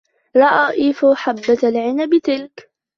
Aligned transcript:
رأى 0.35 0.81
إيفو 0.81 1.13
حبة 1.13 1.57
العنب 1.63 2.17
تلك. 2.23 2.69